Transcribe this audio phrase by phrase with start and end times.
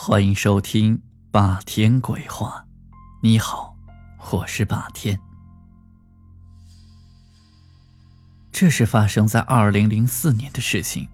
[0.00, 0.96] 欢迎收听
[1.32, 2.64] 《霸天鬼话》。
[3.20, 3.76] 你好，
[4.30, 5.18] 我是霸天。
[8.52, 11.08] 这是发生在二零零四年的事情。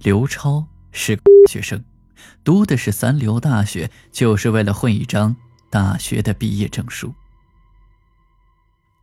[0.00, 1.16] 刘超是
[1.48, 1.84] 学生，
[2.42, 5.36] 读的是三流大学，就是为了混一张
[5.70, 7.14] 大学的毕业证书。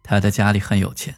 [0.04, 1.16] 他的家里很有钱，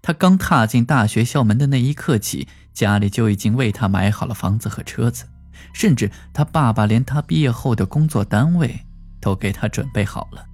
[0.00, 5.28] 他刚踏进大学校门的那一刻起，家里就已经为他买好了房子和车子。
[5.72, 8.86] 甚至他爸爸连他毕业后的工作单位
[9.20, 10.44] 都给他准备好了，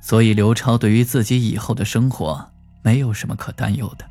[0.00, 2.50] 所以刘超对于自己以后的生活
[2.82, 4.08] 没有什么可担忧的。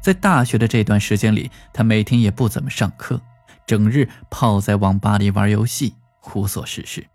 [0.00, 3.20] 在大学的这段时间里，他每天也不怎么上课，
[3.66, 5.94] 整日泡在网吧里玩游戏，
[6.34, 7.06] 无所事事。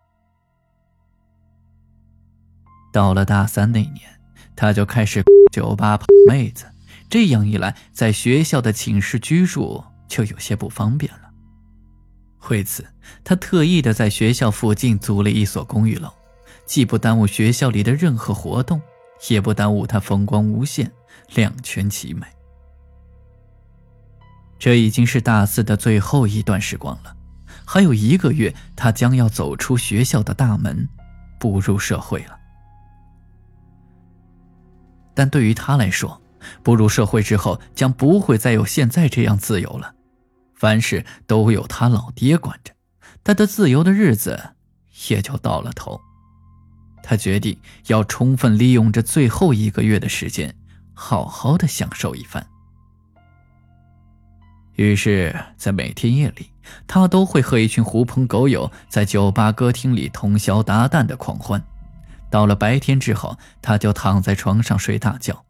[2.92, 4.20] 到了大三那年，
[4.56, 6.66] 他就开始酒吧泡妹子，
[7.10, 11.29] 这样一来，在学校的寝室居住就有些不方便了。
[12.50, 12.86] 为此，
[13.24, 16.12] 他特意的在学校附近租了一所公寓楼，
[16.66, 18.82] 既不耽误学校里的任何活动，
[19.30, 20.92] 也不耽误他风光无限、
[21.36, 22.26] 两全其美。
[24.58, 27.16] 这已经是大四的最后一段时光了，
[27.66, 30.90] 还有一个月，他将要走出学校的大门，
[31.40, 32.38] 步入社会了。
[35.14, 36.22] 但对于他来说，
[36.64, 39.94] 步入社会之后，将不会再有现在这样自由了。
[40.60, 42.74] 凡事都有他老爹管着，
[43.24, 44.56] 他的自由的日子
[45.08, 46.00] 也就到了头。
[47.02, 47.58] 他决定
[47.88, 50.54] 要充分利用这最后一个月的时间，
[50.94, 52.46] 好好的享受一番。
[54.76, 56.52] 于是，在每天夜里，
[56.86, 61.64] 他都会和一群狐朋狗友在酒吧、歌厅里通宵达旦的狂欢。
[62.30, 65.46] 到了白天之后，他就躺在床上睡大觉。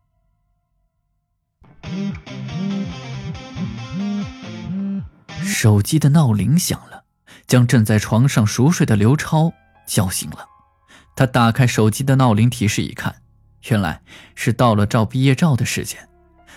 [5.62, 7.04] 手机的闹铃响了，
[7.46, 9.52] 将正在床上熟睡的刘超
[9.86, 10.48] 叫醒了。
[11.18, 13.14] 他打开手机的闹铃提示一看，
[13.68, 14.02] 原来
[14.36, 16.08] 是到了照毕业照的时间。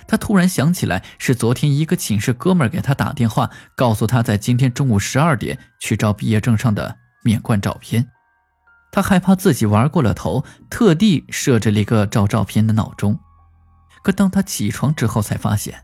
[0.07, 8.07] 他突然想起来，是昨天一个寝室哥们给他打电话，告诉他在今天中午十二点去照毕业证上的免冠照片。
[8.93, 13.19] 他害怕自己玩过了头，特地设置了一个照照片的闹钟。
[14.05, 15.83] 可当他起床之后，才发现。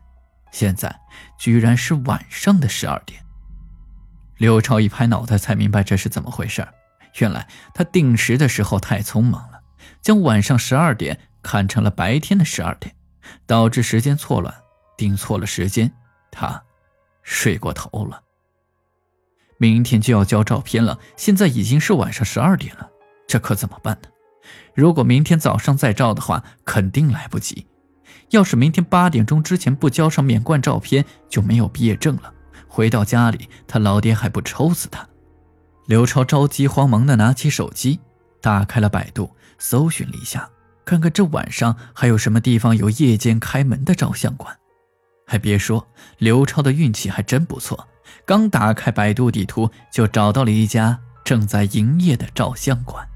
[0.51, 0.99] 现在
[1.37, 3.23] 居然是晚上的十二点。
[4.37, 6.65] 刘超一拍脑袋，才明白这是怎么回事
[7.19, 9.61] 原来他定时的时候太匆忙了，
[10.01, 12.95] 将晚上十二点看成了白天的十二点，
[13.45, 14.53] 导致时间错乱，
[14.95, 15.91] 定错了时间。
[16.31, 16.63] 他
[17.23, 18.23] 睡过头了。
[19.57, 22.89] 明天就要交照片了，现在已经是晚上十二点了，
[23.27, 24.09] 这可怎么办呢？
[24.73, 27.67] 如果明天早上再照的话，肯定来不及。
[28.29, 32.33] 要是明天八点钟之前不交上免冠照片，就没有毕业证了。
[32.67, 35.07] 回到家里，他老爹还不抽死他？
[35.87, 37.99] 刘超着急慌忙的拿起手机，
[38.41, 40.47] 打开了百度，搜寻了一下，
[40.85, 44.55] 看看这晚上还有什么地方有夜间开门的照相馆。
[45.25, 45.87] 还别说，
[46.19, 47.87] 刘超的运气还真不错，
[48.25, 53.07] 刚打开百度地图，就找到了一家正在营业的照相馆。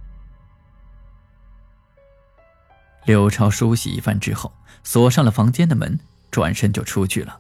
[3.05, 4.51] 刘超梳洗一番之后。
[4.83, 5.99] 锁上了房间的门，
[6.29, 7.39] 转身就出去了。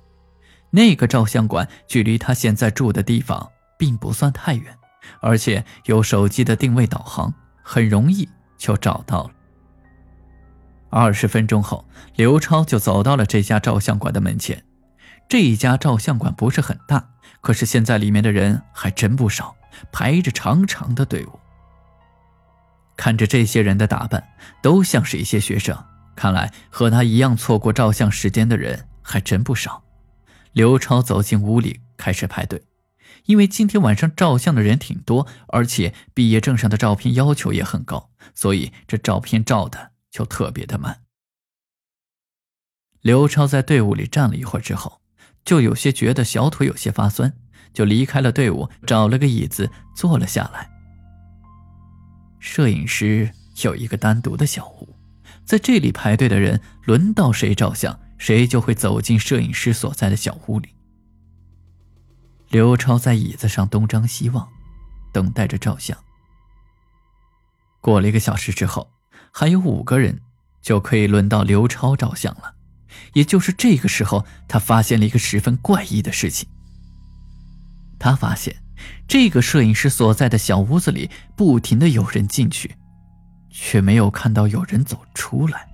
[0.71, 4.75] 那个照相馆距离他现在住的地方并不算太远，
[5.21, 8.27] 而且有手机的定位导航，很容易
[8.57, 9.31] 就找到了。
[10.89, 14.63] 二十分钟后，刘超就走到了这家照相馆的门前。
[15.29, 17.03] 这一家照相馆不是很大，
[17.41, 19.55] 可是现在里面的人还真不少，
[19.91, 21.39] 排着长长的队伍。
[22.95, 24.23] 看着这些人的打扮，
[24.61, 25.75] 都像是一些学生。
[26.15, 29.83] 看来和他一样错过照相时间的人还真不少。
[30.51, 32.63] 刘超走进屋里，开始排队。
[33.25, 41.01] 因为今天晚上照相的人挺多，而且毕业证上的照片要求也很高，所以这照片照的就特别的慢。
[43.01, 45.01] 刘超在队伍里站了一会儿之后，
[45.45, 47.33] 就有些觉得小腿有些发酸，
[47.73, 50.69] 就离开了队伍，找了个椅子坐了下来。
[52.39, 53.31] 摄影师
[53.63, 54.92] 有一个单独的小屋。
[55.45, 60.69] 在这里排队的人，轮到谁照相，谁就会走进摄影师所在的小屋里。
[62.49, 64.47] 刘超在椅子上东张西望，
[65.11, 65.97] 等待着照相。
[67.81, 68.89] 过了一个小时之后，
[69.31, 70.21] 还有五个人
[70.61, 72.55] 就可以轮到刘超照相了。
[73.13, 76.47] 也就是这个时候，他发现了一个十分怪异的事情。
[77.99, 78.55] 他发现，
[79.07, 82.75] 这个摄影师所在的小屋子里，不停的有人进去。
[83.53, 85.69] 却没有看到有人走出来。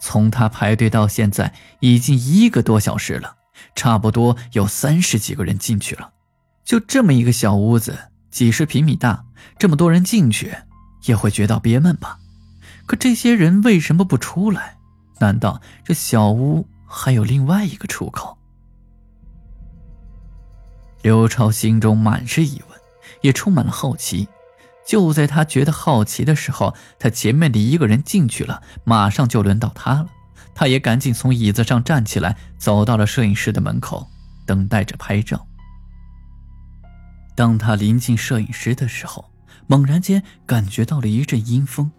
[0.00, 3.36] 从他排队到现在，已经一个多小时了，
[3.74, 6.12] 差不多有三十几个人进去了，
[6.64, 9.24] 就这么一个小屋子，几十平米大，
[9.58, 10.56] 这么多人进去，
[11.04, 12.18] 也会觉得憋闷吧？
[12.86, 14.78] 可这些人为什么不出来？
[15.18, 18.38] 难道这小屋还有另外一个出口？
[21.02, 22.78] 刘超心中满是疑问，
[23.22, 24.28] 也充满了好奇。
[24.86, 30.08] 就在他觉得好奇的时候，他前面的一个人进去了，马上就轮到他了。
[30.54, 34.08] 他也赶紧从椅子上站起来，走到了摄影师的门口，
[34.46, 35.46] 等待着拍照。
[37.34, 39.30] 当他临近摄影师的时候，
[39.66, 41.90] 猛然间感觉到了一阵阴风。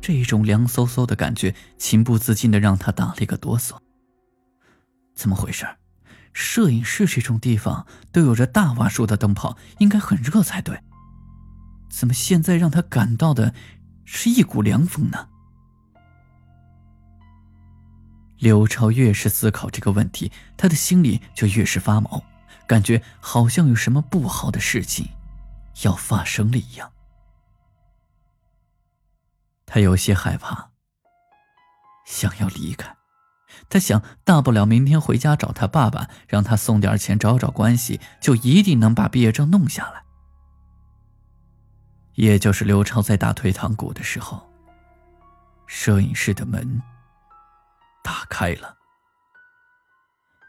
[0.00, 3.76] 这种凉飕飕的感觉，情不自禁的让他打了一个哆嗦。
[5.14, 5.66] 怎么回事？
[6.32, 10.78] 摄影室这种地方都有着大瓦数的灯泡，应该很热才对。
[11.90, 13.52] 怎么现在让他感到的
[14.04, 15.28] 是一股凉风呢？
[18.38, 22.24] 刘超越是思考这个问题，他的心里就越是发毛，
[22.66, 25.06] 感觉好像有什么不好的事情
[25.82, 26.90] 要发生了一样。
[29.66, 30.70] 他有些害怕，
[32.06, 32.96] 想要离开。
[33.68, 40.02] 他想，大不了明天回家找他爸爸，让他送点钱，找找关系，就一定能把毕业证弄下来。
[42.14, 44.48] 也就是刘超在打退堂鼓的时候，
[45.66, 46.82] 摄影室的门
[48.02, 48.76] 打开了。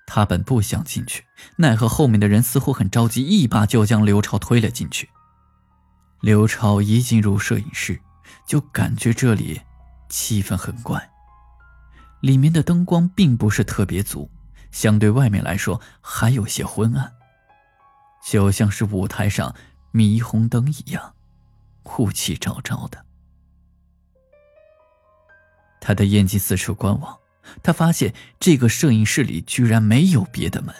[0.07, 1.25] 他本不想进去，
[1.57, 5.09] 奈何后面的人似乎很着急，一把就将刘超推了进去。
[6.19, 8.01] 刘超一进入摄影室。
[8.45, 9.61] 就感觉这里
[10.09, 11.09] 气氛很怪，
[12.21, 14.29] 里面的灯光并不是特别足，
[14.71, 17.13] 相对外面来说还有些昏暗，
[18.25, 19.53] 就像是舞台上
[19.93, 21.13] 霓虹灯一样，
[21.83, 23.05] 雾气昭昭的。
[25.79, 27.17] 他的眼睛四处观望，
[27.63, 30.73] 他发现这个摄影室里居然没有别的门。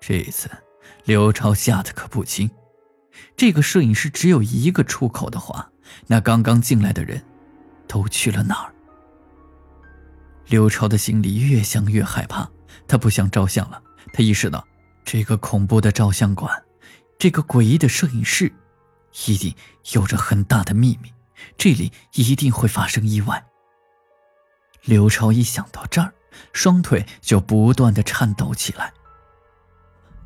[0.00, 0.48] 这一次，
[1.04, 2.50] 刘超吓得可不轻。
[3.36, 5.70] 这个摄影师只有一个出口的话，
[6.06, 7.22] 那刚刚进来的人，
[7.86, 8.72] 都去了哪儿？
[10.46, 12.48] 刘超的心里越想越害怕，
[12.88, 13.82] 他不想照相了。
[14.12, 14.66] 他意识到，
[15.04, 16.50] 这个恐怖的照相馆，
[17.18, 18.52] 这个诡异的摄影室，
[19.26, 19.54] 一定
[19.92, 21.12] 有着很大的秘密，
[21.56, 23.44] 这里一定会发生意外。
[24.84, 26.14] 刘超一想到这儿，
[26.52, 28.92] 双腿就不断的颤抖起来。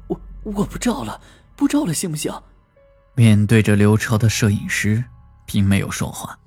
[0.08, 1.20] 我我不照了，
[1.56, 2.32] 不照了，行不行？
[3.14, 5.04] 面对着刘超的摄影师，
[5.46, 6.38] 并没有说话，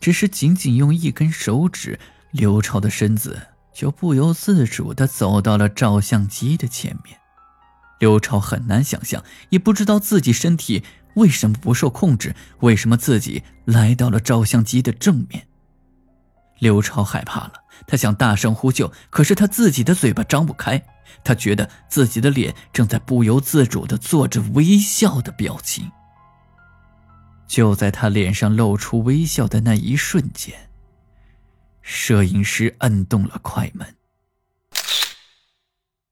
[0.00, 1.98] 只是仅仅用一根手指，
[2.30, 7.18] 刘超的身子就不由自主的走到了照相机的前面。
[7.98, 10.82] 刘超很难想象，也不知道自己身体
[11.14, 15.46] 为什么不受控制，为什么自己来到了照相机的正面。
[16.58, 17.54] 刘超害怕了，
[17.86, 20.82] 他想大声呼救，可是他自己的嘴巴张不开，
[21.24, 25.90] 他觉得自己的脸正在不由自主地做着微笑的表情。
[27.48, 30.70] 就在他脸上露出微笑的那一瞬间，
[31.82, 33.96] 摄影师摁动了快门。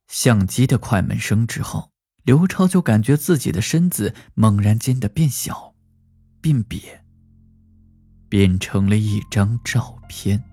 [0.09, 1.91] 相机的快门声之后，
[2.29, 5.73] 刘超就感觉自己的身子猛然间的变小、
[6.43, 6.99] 变瘪，
[8.29, 10.45] 变成了一张照片。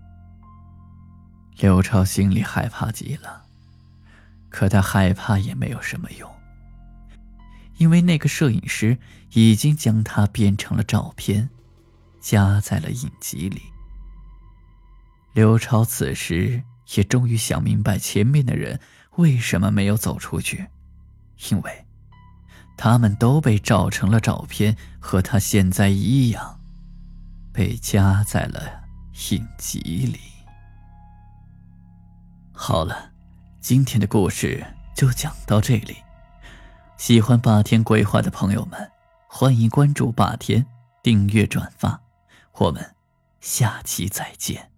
[1.58, 3.44] 刘超心里害怕极了，
[4.48, 6.32] 可他害怕也没有什么用。
[7.76, 8.98] 因为那个摄影师
[9.34, 11.50] 已经将他变成了照片，
[12.22, 13.62] 夹在了影集里。
[15.34, 16.64] 刘超此时
[16.96, 18.80] 也终于想明白前面的人
[19.18, 20.68] 为什么没有走出去，
[21.50, 21.86] 因为
[22.78, 26.60] 他们都被照成了照片，和他现在一样，
[27.54, 28.84] 被夹在了
[29.32, 30.20] 影集里。
[32.52, 33.12] 好了，
[33.62, 34.66] 今天的故事
[34.96, 35.98] 就讲到这里。
[36.98, 38.92] 喜欢霸天鬼话的朋友们，
[39.28, 40.66] 欢迎关注霸天，
[41.04, 42.02] 订阅转发，
[42.54, 42.96] 我们
[43.42, 44.75] 下期再见。